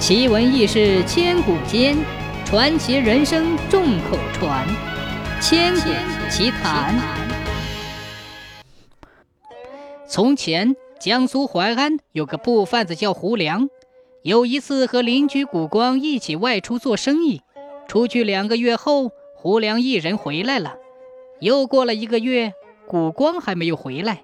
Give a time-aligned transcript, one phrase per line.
[0.00, 1.94] 奇闻异事千古间，
[2.46, 4.66] 传奇人生众口传。
[5.42, 5.90] 千古
[6.30, 6.98] 奇谈。
[10.08, 13.68] 从前，江苏淮安有个布贩子叫胡良，
[14.22, 17.42] 有一次和邻居谷光一起外出做生意。
[17.86, 20.76] 出去两个月后，胡良一人回来了。
[21.40, 22.54] 又过了一个月，
[22.88, 24.22] 谷光还没有回来。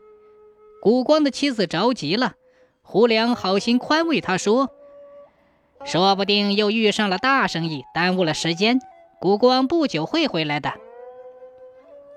[0.80, 2.32] 谷光的妻子着急了，
[2.80, 4.70] 胡良好心宽慰他说。
[5.86, 8.80] 说不定又遇上了大生意，耽误了时间。
[9.20, 10.74] 谷光不久会回来的。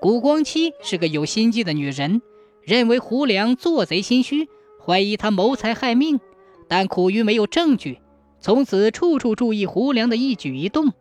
[0.00, 2.20] 谷光妻是个有心计的女人，
[2.62, 4.48] 认为胡良做贼心虚，
[4.84, 6.18] 怀疑他谋财害命，
[6.68, 8.00] 但苦于没有证据，
[8.40, 10.92] 从此处处注意胡良的一举一动。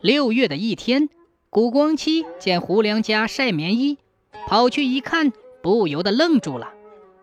[0.00, 1.08] 六月的一天，
[1.50, 3.98] 谷光妻见胡良家晒棉衣，
[4.46, 5.32] 跑去一看，
[5.62, 6.72] 不由得愣住了。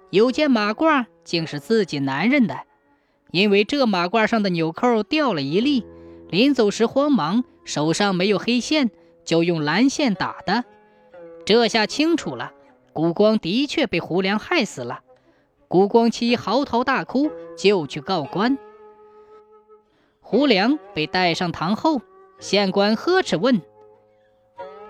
[0.10, 2.58] 有件马褂，竟是自己男人的。
[3.32, 5.86] 因为这马褂上的纽扣掉了一粒，
[6.30, 8.92] 临走时慌忙，手上没有黑线，
[9.26, 10.66] 就用蓝线打的。
[11.46, 12.52] 这下清楚了，
[12.94, 15.02] 谷光的确被胡良害死了。
[15.68, 18.58] 谷光妻嚎啕大哭，就去告官。
[20.20, 22.02] 胡良被带上堂后，
[22.40, 23.62] 县官呵斥问：“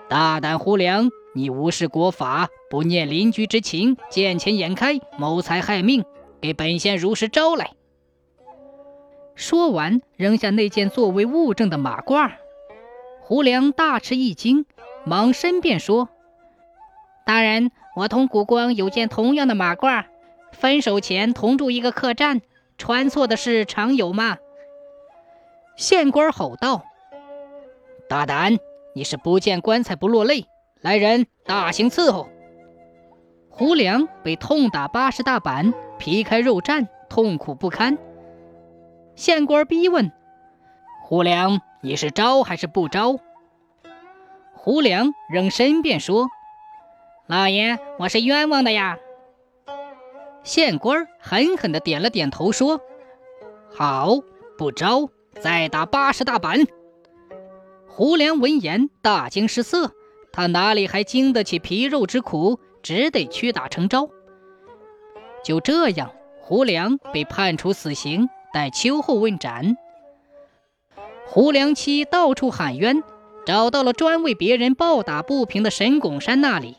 [0.08, 6.04] 大胆胡良，你无视国法，不念邻居之情，见钱眼开，谋财害命，
[6.40, 7.70] 给本县如实招来！”
[9.42, 12.30] 说完，扔下那件作为物证的马褂。
[13.20, 14.66] 胡良大吃一惊，
[15.04, 16.08] 忙申辩说
[17.26, 20.04] ：“大人，我同谷光有件同样的马褂，
[20.52, 22.40] 分手前同住一个客栈，
[22.78, 24.38] 穿错的事常有嘛。”
[25.74, 26.84] 县官吼道
[28.08, 28.56] ：“大胆！
[28.94, 30.46] 你是不见棺材不落泪！
[30.80, 32.28] 来人，大刑伺候！”
[33.50, 37.98] 胡良被痛打八十大板，皮开肉绽，痛苦不堪。
[39.14, 40.10] 县官逼问
[41.04, 43.18] ：“胡良，你是招还是不招？”
[44.54, 46.28] 胡良仍申辩说
[47.26, 48.98] ：“老爷，我是冤枉的呀。”
[50.42, 52.80] 县官狠狠地点了点头，说
[53.74, 54.16] ：“好，
[54.56, 55.08] 不招，
[55.40, 56.66] 再打八十大板。”
[57.86, 59.92] 胡良闻言大惊失色，
[60.32, 64.08] 他哪里还经得起皮肉之苦，只得屈打成招。
[65.44, 68.28] 就这样，胡良被判处死刑。
[68.52, 69.76] 待秋后问斩。
[71.26, 73.02] 胡良妻到处喊冤，
[73.46, 76.76] 找到了专为别人暴打不平的沈拱山那里。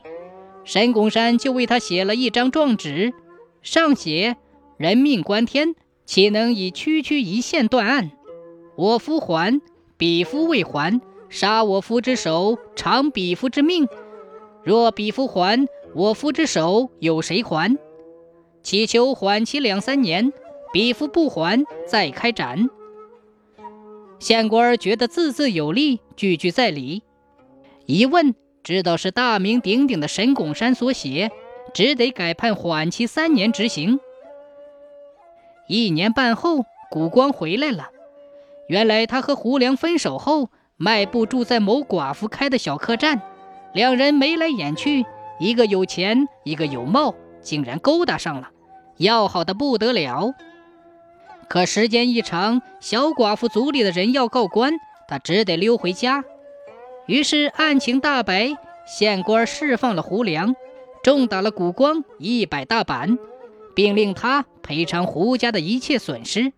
[0.63, 3.13] 沈拱山就为他写了一张状纸，
[3.63, 4.37] 上写
[4.77, 5.73] ：“人命关天，
[6.05, 8.11] 岂能以区区一线断案？
[8.75, 9.59] 我夫还，
[9.97, 11.01] 彼夫未还。
[11.29, 13.87] 杀我夫之手，偿彼夫之命。
[14.63, 17.75] 若彼夫还，我夫之手有谁还？
[18.61, 20.31] 祈求缓期两三年。”
[20.73, 22.67] 彼夫不还，再开斩。
[24.17, 27.03] 县官觉得字字有力，句句在理。
[27.85, 31.29] 一问，知道是大名鼎鼎的沈拱山所写，
[31.75, 33.99] 只得改判缓期三年执行。
[35.67, 37.89] 一年半后，谷光回来了。
[38.67, 43.21] 原来他和胡良分手后，迈步住在某寡妇开的小客栈，
[43.75, 45.05] 两人眉来眼去，
[45.39, 48.49] 一个有钱，一个有貌，竟然勾搭上了，
[48.97, 50.33] 要好的不得了。
[51.53, 54.73] 可时间一长，小寡妇族里的人要告官，
[55.07, 56.23] 他只得溜回家。
[57.05, 58.55] 于是案情大白，
[58.87, 60.55] 县官释放了胡良，
[61.03, 63.19] 重打了谷光一百大板，
[63.75, 66.53] 并令他赔偿胡家的一切损失。